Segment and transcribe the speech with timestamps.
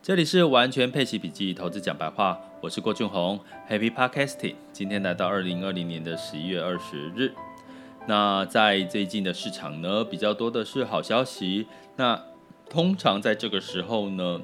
[0.00, 4.54] 这里是完全配奇笔记投资讲白话，我是郭俊宏，Happy Podcasting。
[4.72, 7.34] 今天来到二零二零年的十一月二十日，
[8.06, 11.66] 那在最近的市场呢，比较多的是好消息。
[11.96, 12.18] 那
[12.70, 14.40] 通常在这个时候呢，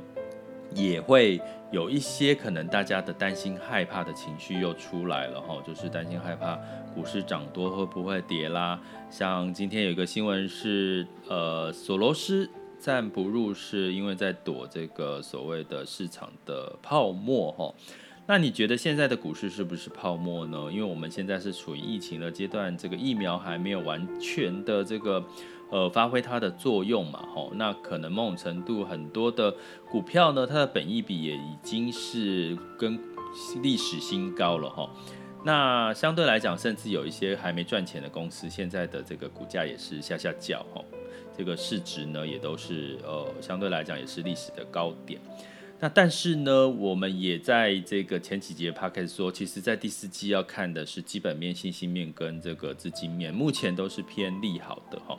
[0.74, 1.40] 也会
[1.70, 6.58] 有一些可能大家的担心害怕的情绪又出来了哈，就是担心害怕
[6.94, 8.78] 股市涨多会不会跌啦。
[9.08, 12.50] 像今天有一个新闻是，呃，索罗斯。
[12.84, 17.74] 暂不入市，因为在躲这个所谓的市场的泡沫哈。
[18.26, 20.70] 那你觉得现在的股市是不是泡沫呢？
[20.70, 25.24] 因为我们现在是处于疫情的阶段，这个疫苗还没有完全的这个
[25.70, 27.48] 呃发挥它的作用嘛哈。
[27.54, 29.54] 那可能某种程度很多的
[29.90, 33.00] 股票呢，它的本益比也已经是跟
[33.62, 34.90] 历史新高了哈。
[35.42, 40.84] 那相对来讲，甚至有一些还没赚钱的公司，现在的这个股价也是下下叫哈。
[41.36, 45.20] 这个市值呢，也都是呃，相对来讲也是历史的高点。
[45.80, 55.18] 那但是呢，我们也在这个前几节 podcast 说，其实，在第四季要看的是基本面、信息面跟这个资金面，目前都是偏利好的哈。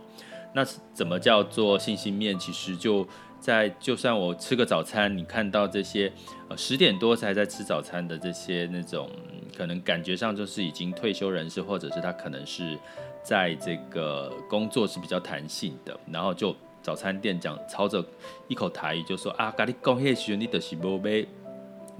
[0.53, 2.39] 那怎么叫做信息面？
[2.39, 3.05] 其实就
[3.39, 6.11] 在就算我吃个早餐，你看到这些
[6.47, 9.09] 呃十点多才在吃早餐的这些那种，
[9.55, 12.79] 可能感觉上就是已经退休人士，或者是他可能是。
[13.25, 18.05] 在这个工作是比较弹性的，然后就早餐店讲操着
[18.47, 21.25] 一口台语就说啊，跟你讲迄时你就是无买一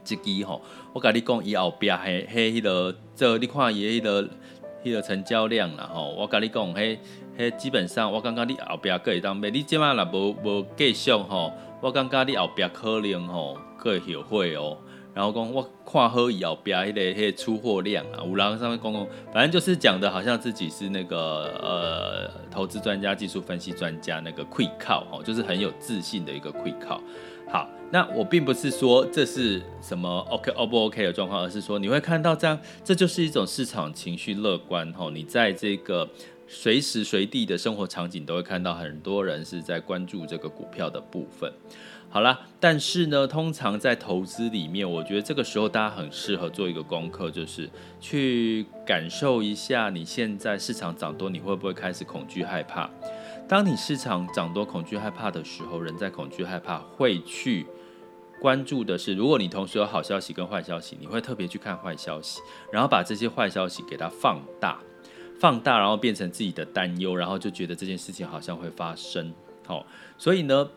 [0.04, 0.62] 支吼，
[0.94, 4.30] 我跟你讲伊后边嘿嘿迄个，这你看伊迄个
[4.84, 7.00] 迄个成交量啦吼，我跟你讲嘿
[7.36, 14.78] 嘿基本上我感觉你后边可以当买，你即马若无无继续吼，我感觉你后边可能吼可以后悔哦。
[15.16, 21.18] 然后讲我跨喝以后边迄个迄个出货量啊，五郎上面讲讲，反正就是讲的好像自己是那个
[21.64, 27.02] 呃投资专家、技术分析专家那个气口哦，就是很有自信的一个气口。
[27.48, 35.10] 好，那我并不是说这是什么 OK 哦不 OK 的状况，而是说你会看到这样，这就是一种市场情绪乐观哦。
[35.10, 36.10] 你在这个
[36.46, 41.50] 随时随地的生活场景都会看到很多人是在关注这个股票的部分。
[42.16, 52.90] 好啦，但是呢，通常在投资里面，我觉得这个时候大家很适合做一个功课，就是去感受一下你现在市场涨多，你会不会开始恐惧害怕？
[53.50, 57.66] 当你市场涨多恐惧害怕的时候，人在恐惧害怕会去
[58.40, 62.40] 关注的是，如果你同时有好消息跟坏消息，你会特别去看坏消息，
[62.72, 64.80] 然后把这些坏消息给它放大，
[65.38, 69.34] 放大，然后变成自己的担忧，然后就觉得这件事情好像会发生。
[69.68, 69.86] 好，
[70.18, 70.70] 所以呢。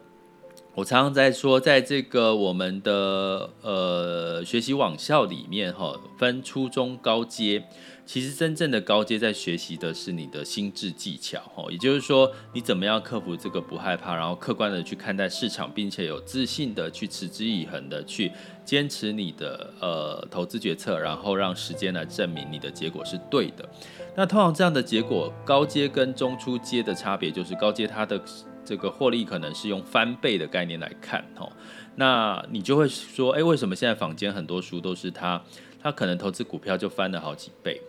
[0.78, 7.64] 我常常在说，在这个我们的呃学习网校里面，哈，分初中高阶。
[8.06, 18.30] 其实真正的高阶在学习的是你的心智技巧，哈，也就是说，你怎么样克服这个不害怕，然后客观的去看待市场，并且有自信的去持之以恒的去
[18.64, 23.68] 坚持你的呃投资决策，然后让时间来证明你的结果是对的。
[24.16, 28.22] 那通常这样的结果，高阶跟中初阶的差别就是高阶它的。
[28.68, 31.50] 这个获利可能是用翻倍的概念来看，吼，
[31.96, 35.42] 那你就会说，哎，为什么现在坊间很多书都是他，
[35.80, 37.80] 他可能投资股票就翻了好几倍？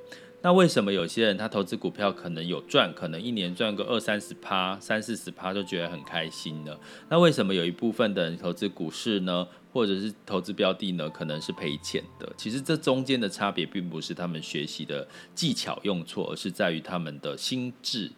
[0.41, 6.73] 那为什么有些人他投资股票可能有赚，可能一年赚个二三十趴、三四十趴就觉得很开心呢？
[7.09, 12.31] 那为什么有一部分的人投资股市呢，或者是投资标的呢，可能是赔钱的？
[12.37, 18.09] 其实这中间的差别并不是他们学习的技巧用错，而是在于他们的心智。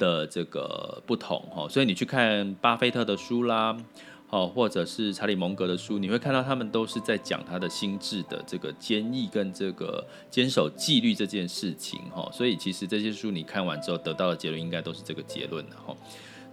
[0.00, 3.76] 的这个不同哈，所以你去看巴菲特的书啦，
[4.30, 12.28] 哦，或者是查理蒙格的书，你会看到他们都是在讲他的心智的这个坚毅跟这个坚守纪律这件事情哈。
[12.32, 15.94] 所以其实这些书你看完之后得到的结论应该都是这个结论的哈。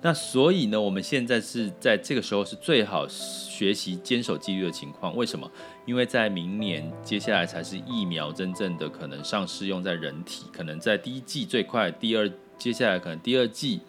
[0.02, 5.16] 那所以呢，我们现在是在这个时候是最好学习坚守纪律的情况。
[5.16, 5.50] 为什么？
[5.86, 12.30] 因为在明年接下来才是疫苗真正的可能上市用在人体，可能在第一季最快，第二。
[12.58, 13.80] 接下来可能第二季，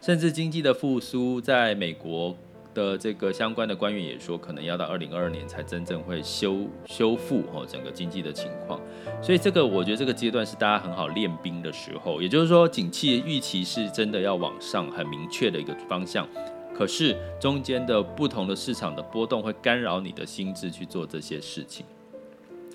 [0.00, 2.36] 甚至经济的复苏，在美国
[2.72, 8.80] 的这个相关的官员也说，可能要到二零二二年才真正会修修复哦整个经济的情况。
[9.22, 16.26] 所以这个我觉得这个阶段是大家很好练兵的时候，也就是说，景气预期是真的要往上很明确的一个方向，
[16.74, 21.86] 可是中间的不同的市场的波动会干扰你的心智去做这些事情。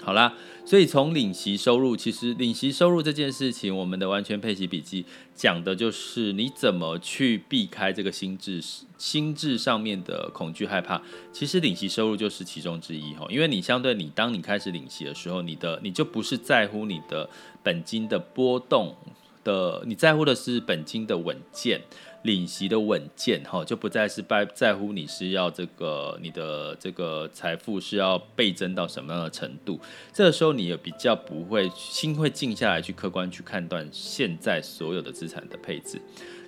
[0.01, 0.33] 好啦，
[0.65, 5.05] 所以从领息收入，其实领息收入这件事情，我们的完全配息笔记
[5.35, 8.63] 讲的就是你怎么去避开这个心智
[8.97, 11.01] 心智上面的恐惧害怕。
[11.31, 17.29] 其实领息收入就是其中之一哈，因为你相对你当你开始领息的时候，你的你就不是在乎你的
[17.61, 18.95] 本金的波动
[19.43, 21.81] 的，你在乎的是本金的稳健，
[22.23, 29.79] 领息的稳健哈，就不再是在在乎你是要这个你的这个财富是要倍增到什么样的程度。
[30.13, 36.01] 这个时候你也比较不会心会静下来去客观去判断现在所有的资产的配置。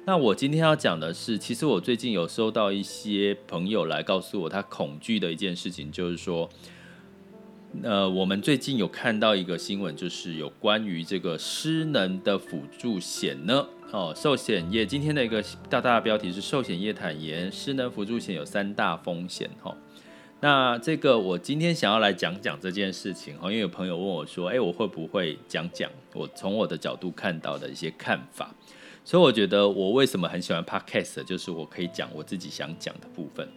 [0.05, 6.49] 那我今天要讲的是，其实我最近有收到一些朋友来告诉我，他恐惧的一件事情就是说。
[7.83, 13.65] 呃，我们最近有看到一个新闻，就是有关于这个失能的辅助险呢。
[13.91, 19.50] 哦，寿险业今天的一个大大的标题是“寿险业坦言，失能辅助险有三大风险”。
[19.63, 19.75] 哈，
[20.41, 23.38] 那这个我今天想要来讲讲这件事情。
[23.38, 28.53] 哈，因为有朋友问我说：“哎，我会不会讲讲我从我的角度看到的一些看法？”
[29.06, 33.47] 所以我觉得我为什么很喜欢 Podcast，就是我可以讲我自己想讲的部分。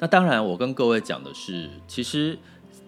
[0.00, 2.36] 那当然，我跟各位讲的是，其实。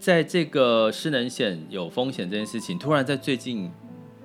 [0.01, 3.71] 在这个失能险有风险这件事情，突然在最近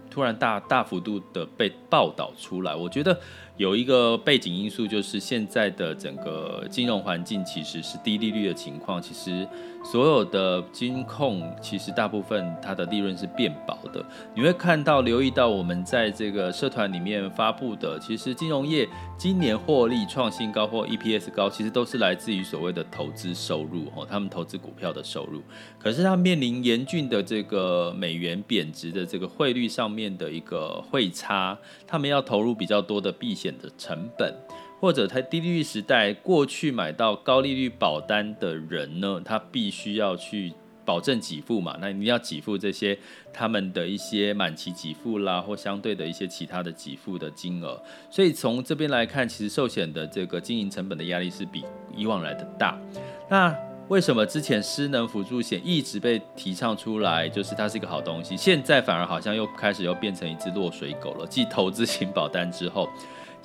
[0.09, 3.19] 突然大大幅度的被报道出来，我觉得
[3.57, 9.47] 有一个背景因素，就是现在的整个金融环境其实是低利率的情况，其实。
[9.85, 14.03] 所有的金控其实大部分它的利润是变薄的，
[14.33, 25.39] 你会看到留意到我们在这个社团里面发布的，其实金融业今年获利创新高或 EPS 高，其实都是来自于所谓的投资收入哦，他们投资股票的收入。
[25.77, 31.55] 可是它面临严峻的这个美元贬值的这个汇率上面的一个汇差，
[31.85, 34.33] 他们要投入比较多的避险险的成本。
[34.77, 40.53] 或者在低利率时代，过去买到高利率保单的人呢，他必须要去
[40.83, 42.95] 保证给付嘛，那你要给付这些
[43.33, 47.81] 他们的一些满期给付啦，或相对的一些其他的给付的金额。
[48.11, 51.63] 所以从这边来看，其实寿险的这个经营成本的压力是比
[51.95, 52.77] 以往来的大。
[53.29, 53.55] 那
[53.87, 61.25] 为什么之前失能辅助险一直被提倡出来，就是它是一个好东西，现在反而好像又开始又变成一只落水狗了？
[61.27, 62.87] 继投资型保单之后。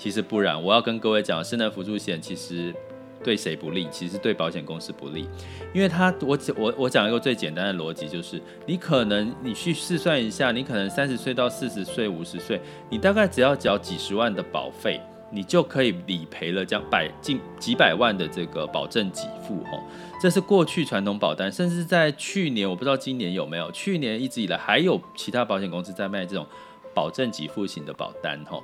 [0.01, 2.75] 其实不然，我要跟各位讲，失能辅助险其实
[3.23, 3.87] 对谁不利？
[3.91, 5.29] 其实对保险公司不利，
[5.75, 12.59] 因为它我我我讲一个最简单的逻辑，就是你可能你去试算一下，你可能三十岁到四十岁、五十岁，
[12.89, 14.99] 你大概只要缴几十万的保费，
[15.31, 19.85] 你就可以理赔了，将百近几百万的这个保证给付哦。
[20.19, 26.47] 这是过去传统保单，甚至在去年，我不知道今年有没有，去年一直以来还有其他保险公司在卖这种
[26.95, 28.59] 保证给付型的保单哈。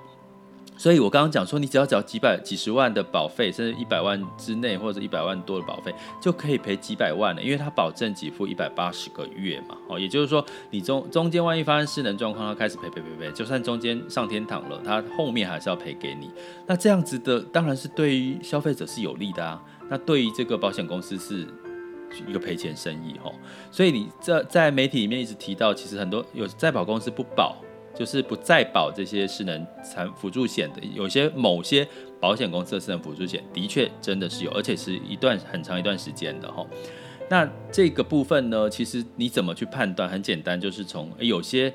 [0.79, 9.77] 所以，我刚刚讲说，你只要缴几百、几十万的保费，甚至一百万之内，或者一百万多的保费，就可以赔几百万了，因为它保证给付一百八十个月嘛。
[9.89, 16.31] 哦，也就是说，你中中间万一发生失能状况，它开始赔赔赔赔，就算中间上天堂了，它后面还是要赔给你。
[16.67, 19.63] 那这样子的，当然是对于消费者是有利的啊。
[19.89, 21.47] 那对于这个保险公司是
[22.27, 23.33] 一个赔钱生意哦。
[23.71, 27.57] 所以你这在媒体里面一直提到，其实很多有在保公司不保。
[27.97, 31.89] 就是不再保这些失能残辅助险的，有些某些
[32.21, 36.67] 保险公司的失能辅助险的确真的是有，而且是一段很长一段时间的哈。
[37.31, 40.09] 那这个部分呢，其实你怎么去判断？
[40.09, 41.73] 很简单，就是从有些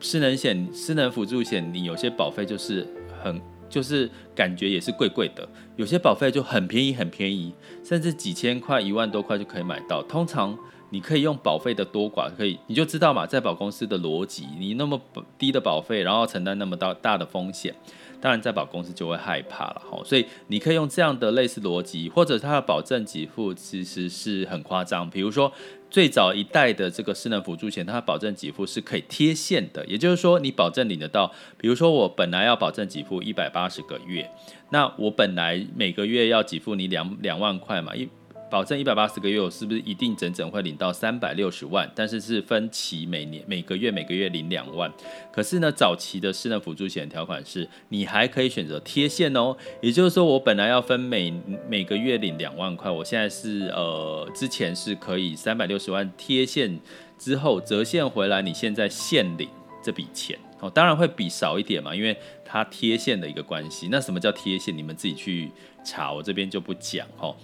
[0.00, 2.86] 失能险、失能辅助险，你有些保费就是
[3.22, 7.54] 很，就是感觉也是贵贵的，有些保费就很便宜很便宜，
[7.84, 10.58] 甚至几千块、一万多块就可以买到，通常。
[10.96, 14.98] 你可以用保费的多寡，可以你就知道嘛，在保公司的逻辑，你那么
[15.36, 17.74] 低的保费，然后承担那么大大的风险，
[18.18, 20.00] 当然在保公司就会害怕了哈。
[20.06, 25.10] 所以你可以用这样的类似逻辑，或者它的保证给付其实是很夸张。
[25.10, 25.52] 比如说
[25.90, 31.30] 最早一代的这个失能辅助险，它保证给付是可以贴现的，也就是说你保证领得到。
[31.58, 34.30] 比如说我本来要保证给付一百八十个月，
[34.70, 38.08] 那我本来每个月要给付你两两万块嘛，一。
[38.48, 41.90] 保证一百八十个月，我是不是一定整整会领到三百六十万？
[41.94, 44.92] 但是是分期，每年每个月每个月领两万。
[45.32, 49.56] 可是呢，早期的失能辅助险条款是，你还可以选择贴现哦。
[49.80, 51.34] 也就是说，我本来要分每
[51.68, 56.78] 每个月领两万块，我现在是呃之前是可以三百六十万贴现
[57.18, 59.48] 之后折现回来，你现在现领
[59.82, 63.88] 这笔钱哦，当然会比少一点嘛，因为它贴现的一个关系。
[63.90, 64.76] 那什么叫贴现？
[64.76, 65.50] 你们自己去
[65.84, 67.34] 查，我这边就不讲哦。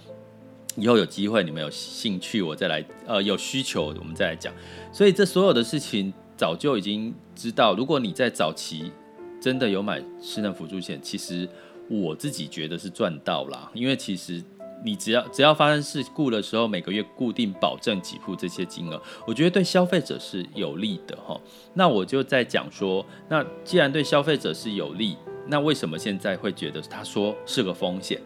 [0.75, 2.83] 以后有机会，你们有兴趣，我再来。
[3.05, 4.51] 呃，有需求，我们再来讲。
[4.91, 7.75] 所以这所有的事情早就已经知道。
[7.75, 8.91] 如果你在早期
[9.39, 11.47] 真的有买失能辅助险，其实
[11.89, 14.43] 我自己觉得是赚到了，因为其实
[14.83, 21.39] 你只要只要发生事故的时候，每个月固定保证给付这些金额，我觉得对消费者是有利的哈。
[21.75, 28.19] 那我就在讲说，那既然对消费者是有利，那为什么现在会觉得他说是个风险？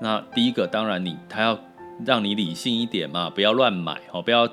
[0.00, 1.58] 那第一个，当然你他要。
[2.04, 4.48] 让你理性一点嘛，不要乱买哦，不要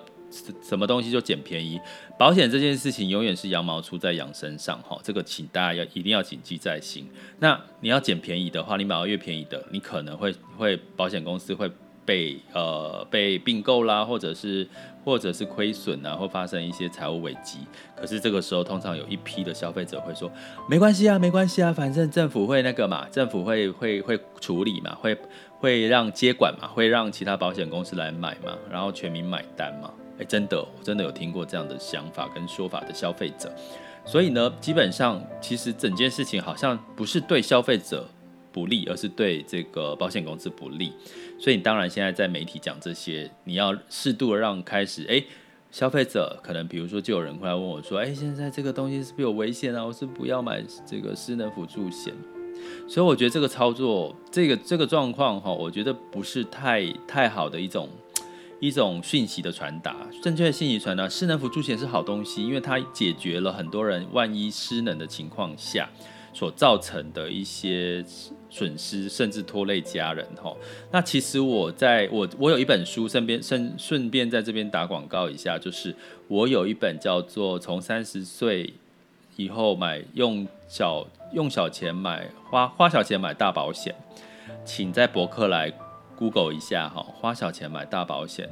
[0.61, 1.79] 什么东西就捡便宜。
[2.17, 7.09] 保险这件事情永远是羊毛出在羊身上，哈，这个请大家要一定要谨记在心。
[7.39, 11.69] 那你要捡便宜的话，你买到越便宜的，你可能会会保险公司会
[12.05, 14.67] 被呃被并购啦，或者是
[15.03, 17.59] 或者是亏损啊，或发生一些财务危机。
[17.95, 20.31] 可是这个时候，通常有一批的消费者会说，
[20.69, 25.17] 没关系啊，没关系啊，反正政府会那个嘛，政府会会会处理嘛，会
[25.59, 29.91] 会让接管嘛，会让其他保险公司来买嘛，然后全民买单嘛。
[30.17, 33.51] 诶，真的，我真的有听过这样的想法跟说法的消费者。
[34.05, 38.07] 所以呢，基本上其实整件事情好像不是对消费者
[38.51, 40.93] 不利，而是对这个保险公司不利。
[41.39, 45.25] 所以你当然现在在媒体讲这些，你要适度的让开始，诶，
[45.71, 49.83] 消费者可能比如说就有人会来问我说，诶，现在这个东西是不是有危险啊？
[49.85, 52.13] 我是不要买这个失能辅助险。
[52.87, 57.89] 所以我觉得这个操作，这个这个状况哈，我觉得不是太太好的一种
[58.59, 59.95] 一种讯息的传达。
[60.21, 65.89] 正确的信息传达，失能辅助险是好东西，因为它解决了很多人万一失能的情况下
[66.33, 68.05] 所造成的一些
[68.51, 70.55] 损失，甚至拖累家人哈。
[70.91, 75.95] 那其实我在我我有一本书，顺便顺顺便在这边打广告一下，就是
[76.27, 78.71] 我有一本叫做《从三十岁
[79.37, 80.99] 以后买用小》。
[81.33, 83.95] 用小钱买花花小钱买大保险，
[84.65, 85.71] 请在博客来
[86.17, 88.49] Google 一下哈，花小钱买大保险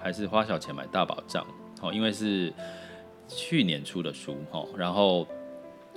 [0.00, 1.44] 还是花小钱买大保障？
[1.80, 2.52] 好，因为是
[3.26, 5.26] 去年出的书哈，然后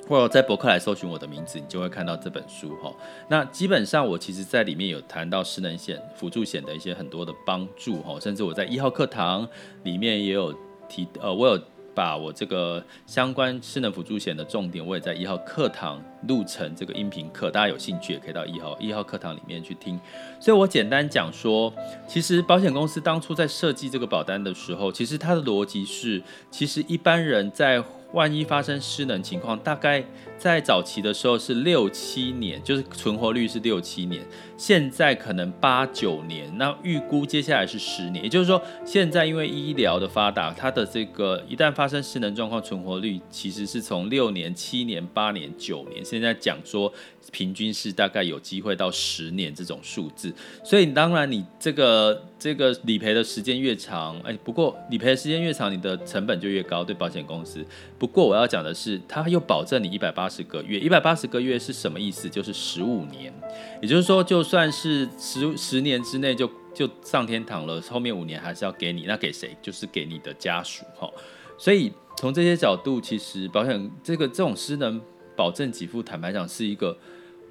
[0.07, 2.93] 或者在博客来搜寻我的名字，你就会看到这本书哈。
[3.27, 9.47] 那基本上我其实在里面有谈到失能险辅助险的一些很多的帮助哈，甚至我在一号课堂
[9.83, 10.53] 里面也有
[10.87, 11.59] 提呃，我有。
[11.95, 19.97] 把我这个相关失能辅助险的重点，我也在一号课堂录成这个音频课，大家有兴趣也可以到一号一号课堂里面去听。
[20.37, 21.73] 所以我简单讲说，
[22.05, 26.21] 其实保险公司当初在设计这个保单的时候，其实它的逻辑是，
[26.51, 27.81] 其实一般人在
[28.13, 30.03] 万一发生失能情况，大概
[30.37, 34.25] 在早期的时候是六七年，就是存活率是六七年。
[34.57, 38.23] 现在可能八九年，那预估接下来是十年。
[38.23, 46.91] 也就是说，现在因为医疗的发达，它的这个一旦发生失能状况，存活率其实是从六年、七年、八年、九年，现在讲说
[47.33, 50.33] 平均是大概有机会到十年这种数字。
[50.63, 57.65] 所以当然你这个这个理赔的时间越长，哎，不过理赔时间越长，你的成本就越高，对保险公司。
[57.97, 62.29] 不过我要讲的是，它又保证你一百八十个月，一百八十个月是什么意思？
[62.29, 63.33] 就是十五年，
[63.81, 64.45] 也就是说就。
[64.45, 69.57] 算是十十年之内就就上天堂了，后面五年还是要给你，那给谁？
[69.59, 71.09] 就是给你的家属哈。
[71.57, 75.01] 所以从这些角度，其实保险这个这种失能
[75.35, 76.95] 保证给付，坦白讲是一个，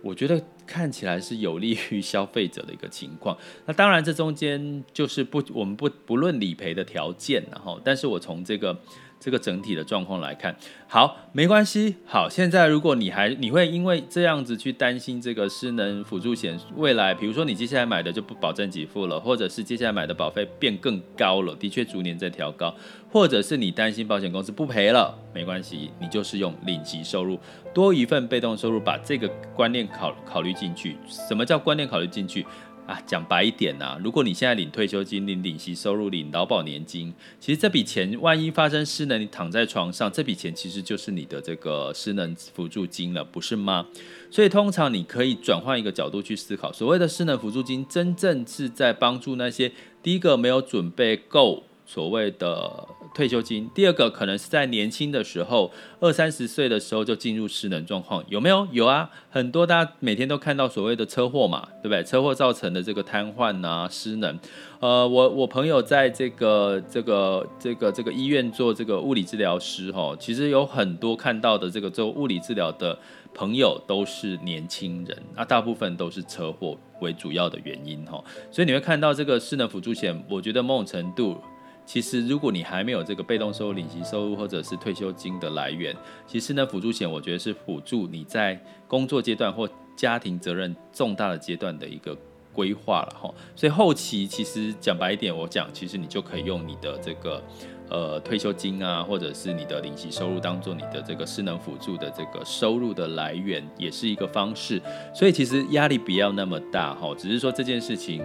[0.02, 3.36] 我觉得看起来是有利于消费者的一个情况。
[3.66, 8.78] 那当然这中间就是不，我们不不论理赔的条件，然后，但是我从这个。
[9.20, 10.54] 这个整体的状况来看，
[10.86, 11.94] 好，没关系。
[12.04, 22.74] 好，现在如果你还你会因为这样子去担心这个失能辅助险未来，比如说你接下来买的就不保证给付了，或者是接下来买的保费变更高了，的确逐年在调高，
[23.14, 27.38] 或者是你担心保险公司不赔了，没关系，你就是用领息收入
[27.72, 30.96] 多一份被动收入，把这个观念考考虑进去。
[31.06, 32.44] 什么叫观念考虑进去？
[32.88, 43.86] 啊，讲白一点呐、啊，如果你现在领退休金、领领息收入、领劳保年金，其实这笔钱万一发生失能，你躺在床上，这笔钱其实就是你的这个失能辅助金了，不是吗？
[44.28, 49.70] 所以通常你可以转换一个角度去思考，所谓的失能辅助金，真正是在帮助那些
[50.02, 51.62] 第一个没有准备够。
[51.86, 58.66] 所谓的退休金，第二个可能是在年轻的时候，二三十岁的时候就进入失能状况，有没有？
[58.72, 62.02] 有啊，很多大家每天都看到所谓的车祸嘛，对不对？
[62.02, 64.36] 车祸造成的这个瘫痪啊、失能，
[64.80, 72.98] 呃，我我朋友在这个这个这个这个医院做这个物理治疗师哈，其实有很多看到的这个做物理治疗的
[73.32, 81.40] 朋友都是年轻人，啊，大部分都是车祸为主要的原因哈，所以你会看到这个失能辅助险，我觉得某种程度。
[81.86, 85.94] 其实，如果你还没有这个被动收入、领息收入或者是退休金的来源，
[86.26, 92.16] 其实呢，辅助险我觉得是辅助你在工作阶段或家庭责任重大的阶段的一个
[92.52, 93.32] 规划了哈。
[93.54, 97.42] 所以后期其实讲白一点，我讲其实你就可以用你的这个
[97.90, 104.80] 呃退休金啊，或者是你的领息收入当做你的这个失能辅助的这个收入的来源，也是一个方式。
[105.14, 108.24] 所以其实压力不要那么大哈，只是说这件事情。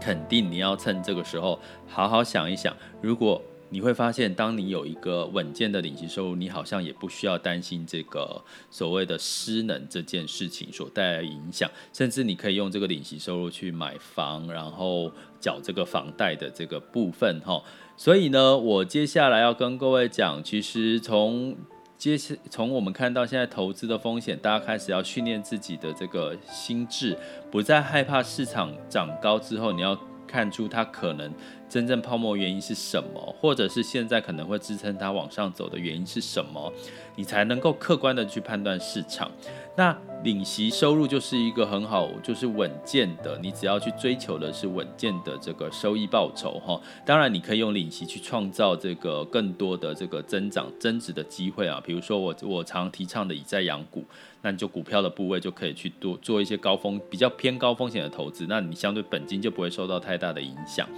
[0.00, 2.76] 肯定你要趁这个时候好好想一想。
[3.00, 11.70] 如果你会发现，当你有一个稳健的领息收入，你好像也不需要担心这个所谓的失能这件事情所带来的影响。
[11.92, 17.62] 甚至你可以用这个领息收入去买房，然后缴这个房贷的这个部分哈。
[17.94, 21.54] 所以呢，我接下来要跟各位讲，其实从
[21.98, 22.16] 接
[22.48, 27.18] 从我们看到现在投资的风险，大家开始要训练自己的这个心智，
[27.50, 31.34] 不再害怕市场涨高之后，你要看出它可能。
[31.68, 36.72] 真正泡沫原因是什么，或者是现在可能会支撑它往上走的原因是什么，
[37.14, 39.30] 你才能够客观的去判断市场。
[39.76, 39.94] 那
[40.24, 46.80] 领息收入就是一个很好，就是稳健的，你只要去追求的是稳健的这个收益报酬哈。
[47.06, 51.80] 当然，你可以用领息去创造这个更多的这个增长增值的机会啊。
[51.84, 54.04] 比如说我我常提倡的以债养股，
[54.42, 60.88] 那你就股票的部位就可以去多做一些高风比较偏高风险的投资，那你相对本金就不会受到太大的影响。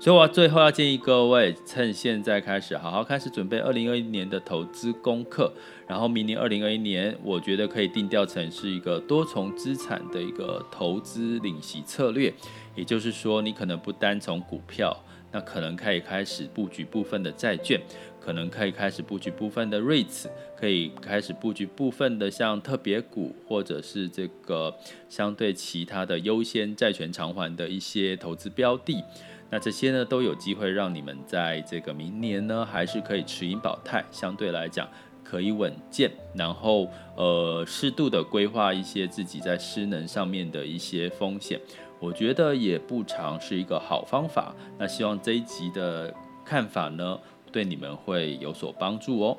[0.00, 5.52] 所以，我最后要建议各位，趁现在开始，好好开始准备二零二一年的投资功课。
[5.88, 12.32] 然后，明年二零二一年，我觉得可以定调成是一个多重资产的一个投资领息策略。
[12.76, 14.96] 也就是说，你可能不单从股票，
[15.32, 17.80] 那可能可以开始布局部分的债券，
[18.20, 20.26] 可能可以开始布局部分的 REITs，
[20.56, 24.72] 可以开始布局部分的像特别股，或者是这个
[25.08, 29.02] 相对其他的优先债权偿还的一些投资标的。
[29.50, 34.86] 那这些呢，都有机会让你们在这个明年呢，还是可以持盈保泰，相对来讲
[35.24, 41.60] 可以稳健，然后呃适度的规划一些自己在失能上面的一些风险，
[41.98, 44.54] 我觉得也不常是一个好方法。
[44.78, 46.14] 那希望这一集的
[46.44, 47.18] 看法呢，
[47.50, 49.38] 对你们会有所帮助哦。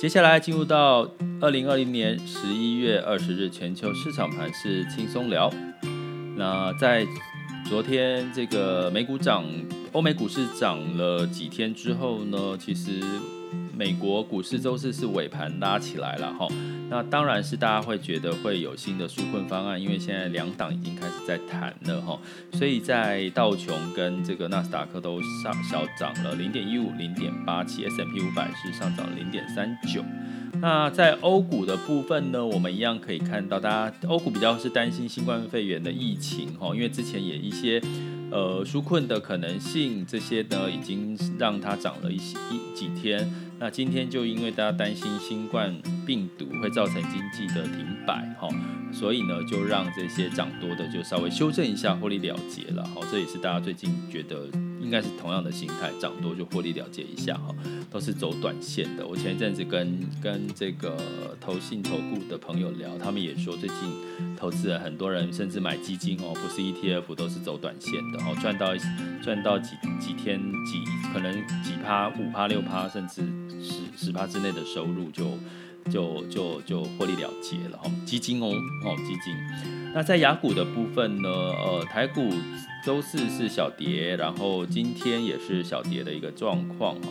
[0.00, 1.08] 接下来进入到
[1.40, 5.50] 二零二零年十一月二十日全球市场盘势轻松聊。
[6.36, 7.04] 那在
[7.68, 9.44] 昨天这个美股涨，
[9.92, 13.02] 欧美股市涨了几天之后呢，其实
[13.78, 16.48] 美国股市周四是尾盘拉起来了哈。
[16.90, 22.18] 那当然是大家会觉得会有新的纾困方案，因为现在两党已经开始在谈了哈。
[22.54, 30.02] 所以在道琼跟这个纳斯达克都上小涨了零点一五、零点八七，S M P 五百是上涨零点三九。
[30.60, 37.80] 那在欧股的部分呢，我们一样可以看到，大家欧股比较是担心新冠肺炎的疫情哈，因为之前也一些
[38.32, 43.30] 呃纾困的可能性，这些呢已经让它涨了一些一几天。
[43.60, 48.48] 那今天就因为大家担心新冠病毒会造成经济的停摆哈，
[48.92, 53.00] 所以呢就让这些涨多的就稍微修正一下，获利了结了哈。
[53.10, 54.46] 这也是大家最近觉得。
[54.80, 57.54] 应该是同样的心态，涨多就获利了结一下哈，
[57.90, 59.06] 都是走短线的。
[59.06, 60.96] 我前一阵子跟跟这个
[61.38, 63.76] 投信投顾的朋友聊，他们也说最近
[64.34, 68.74] 投资人很多人甚至买基金哦，不是 ETF，都是走短线的哦，赚到
[69.20, 73.20] 赚到几几天几可能几趴五趴六趴，甚至
[73.60, 75.38] 十十趴之内的收入就
[75.90, 77.90] 就就就获利了结了哈。
[78.04, 78.46] 基金哦
[78.84, 79.34] 哦基金。
[79.94, 82.32] 那在雅股的部分呢，呃台股。
[82.84, 87.08] 周四是小跌，然后今天也是小跌的一个状况哈。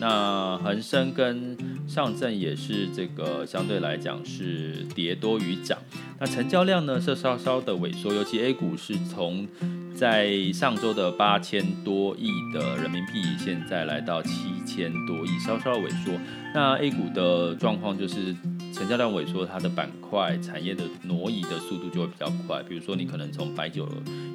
[0.00, 5.78] 那恒生跟上证也是这个相对来讲是跌多于涨。
[6.18, 9.46] 那成交量呢是稍稍的萎缩，尤其 A 股是从
[9.94, 14.30] 在上周的八千多亿的人民币，现在来到七
[14.66, 16.12] 千多亿，稍稍萎缩。
[16.54, 18.34] 那 A 股的状况就是。
[18.72, 22.62] 成交量萎缩，它的板块产业的挪移的速度就会比较快。
[22.62, 23.86] 比如说，你可能从白酒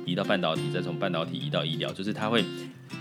[0.06, 2.44] 移到半导体，再从半导体移到医疗，就是它会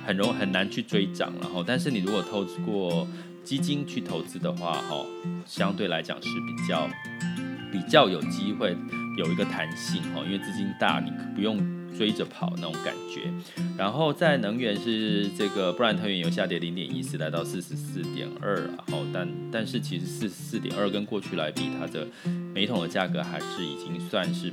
[0.06, 1.32] 很容很难去追涨。
[1.42, 3.06] 然后，但是你如果透过
[3.42, 5.04] 基金去投资的话，哈，
[5.44, 6.88] 相对来讲是比较
[7.72, 8.74] 比较有机会
[9.18, 11.73] 有一个弹性，哈，因为资金大，你不用。
[11.96, 13.22] 追着跑那种感觉，
[13.78, 22.07] 然后在能源是这个布兰特原油下跌零点一四，来到四十四点二，然后但但是其实四十四点二跟过去来比，它的
[22.52, 24.52] 每桶的价格还是已经算是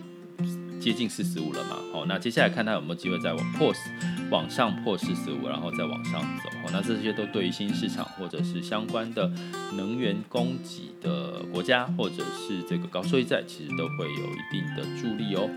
[0.80, 3.73] 接近四十五了嘛，哦，那接下来看它有没有机会再往破
[4.31, 9.29] 往上破四十五，然后再往上走，那这些都对于新市场或者是相关的
[9.75, 15.49] 能源供给的国家或者是这个高收益债，其实都会有一定的助力哦。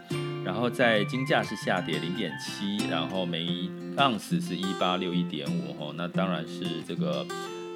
[0.44, 3.46] 然后在金价是下跌零点七，然后每
[3.96, 7.24] 盎司是一八六一点五吼，那当然是这个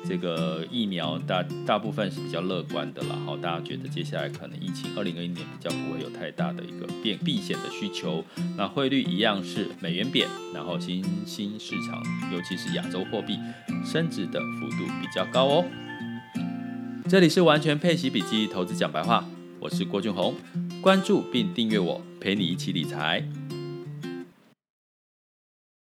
[0.08, 8.24] 这个疫苗大大部分是比较乐观的了哈，大家觉得接下来可能疫情二零二一年比较不会有太大的一个变避险的需求，
[8.56, 13.38] 那汇率一样是美元贬，然后新兴市场尤其是亚洲货币
[13.84, 15.64] 升值的幅度比较高哦。
[17.06, 19.22] 这里是完全配息笔记投资讲白话，
[19.60, 20.34] 我是郭俊宏。
[20.80, 23.22] 关注并订阅我，陪你一起理财。